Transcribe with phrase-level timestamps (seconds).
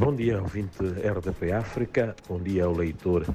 [0.00, 2.16] Bom dia, ouvinte RDP África.
[2.26, 3.26] Bom dia ao leitor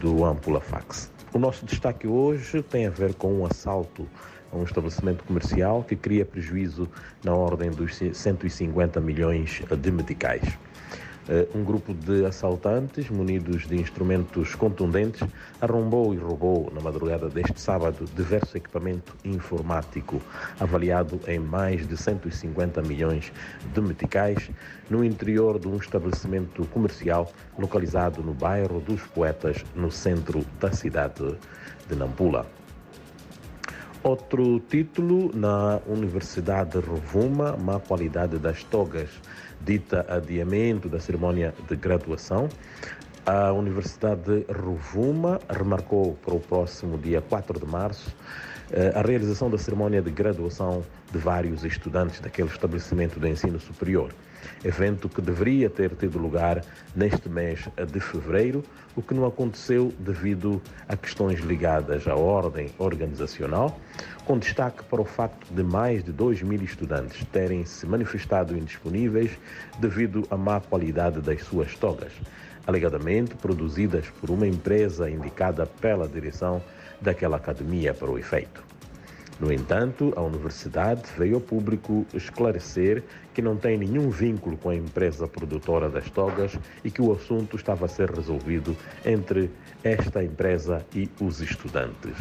[0.00, 1.12] do Ampula Fax.
[1.32, 4.04] O nosso destaque hoje tem a ver com um assalto
[4.52, 6.88] a um estabelecimento comercial que cria prejuízo
[7.22, 10.58] na ordem dos 150 milhões de meticais.
[11.30, 15.20] Eh, um grupo de assaltantes, munidos de instrumentos contundentes,
[15.60, 20.22] arrombou e roubou, na madrugada deste sábado, diverso equipamento informático,
[20.58, 23.30] avaliado em mais de 150 milhões
[23.74, 24.50] de meticais,
[24.88, 31.36] no interior de um estabelecimento comercial localizado no bairro dos Poetas, no centro da cidade
[31.86, 32.57] de Nampula.
[34.08, 39.10] Outro título na Universidade Rovuma, má qualidade das togas,
[39.60, 42.48] dita adiamento da cerimónia de graduação.
[43.26, 48.16] A Universidade de Rovuma remarcou para o próximo dia 4 de março
[48.72, 54.10] eh, a realização da cerimónia de graduação de vários estudantes daquele estabelecimento de ensino superior.
[54.64, 58.64] Evento que deveria ter tido lugar neste mês de fevereiro,
[58.96, 63.78] o que não aconteceu devido a questões ligadas à ordem organizacional,
[64.24, 69.30] com destaque para o facto de mais de 2 mil estudantes terem se manifestado indisponíveis
[69.78, 72.12] devido à má qualidade das suas togas
[72.68, 76.62] alegadamente produzidas por uma empresa indicada pela direção
[77.00, 78.62] daquela academia para o efeito.
[79.40, 84.74] No entanto, a universidade veio ao público esclarecer que não tem nenhum vínculo com a
[84.74, 89.48] empresa produtora das togas e que o assunto estava a ser resolvido entre
[89.84, 92.16] esta empresa e os estudantes.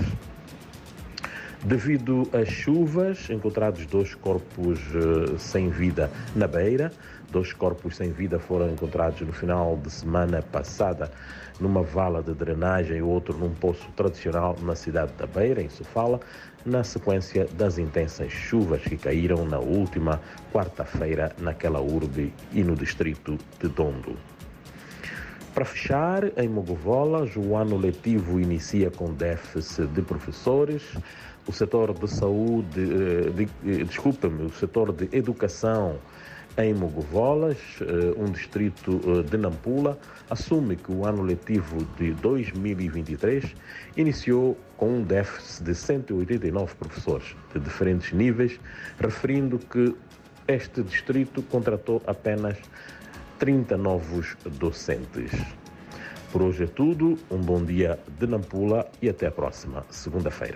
[1.67, 6.93] Devido às chuvas, encontrados dois corpos uh, sem vida na beira.
[7.29, 11.11] Dois corpos sem vida foram encontrados no final de semana passada
[11.59, 16.21] numa vala de drenagem e outro num poço tradicional na cidade da Beira, em Sofala,
[16.65, 20.21] na sequência das intensas chuvas que caíram na última
[20.53, 24.15] quarta-feira naquela urbe e no distrito de Dondo.
[25.57, 30.83] Para fechar, em Mogovola, o ano letivo inicia com déficit de professores.
[31.47, 35.97] O setor de saúde, eh, de, eh, desculpa-me, o setor de educação
[36.59, 39.97] em Mogovolas, eh, um distrito de Nampula,
[40.29, 43.55] assume que o ano letivo de 2023
[43.95, 48.59] iniciou com um déficit de 189 professores de diferentes níveis,
[48.99, 49.95] referindo que
[50.47, 52.57] este distrito contratou apenas
[53.39, 55.31] 30 novos docentes.
[56.31, 60.55] Por hoje é tudo, um bom dia de Nampula e até a próxima segunda-feira.